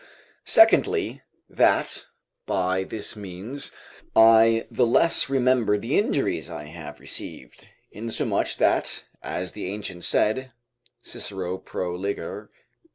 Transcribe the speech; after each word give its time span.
Secondly, 0.47 1.21
that, 1.47 2.07
by 2.47 2.83
this 2.83 3.15
means, 3.15 3.69
I 4.15 4.65
the 4.71 4.87
less 4.87 5.29
remember 5.29 5.77
the 5.77 5.95
injuries 5.99 6.49
I 6.49 6.63
have 6.63 6.99
received; 6.99 7.67
insomuch 7.91 8.57
that, 8.57 9.05
as 9.21 9.51
the 9.51 9.67
ancient 9.71 10.03
said, 10.03 10.53
[Cicero, 11.03 11.59
Pro 11.59 11.95
Ligar. 11.95 12.49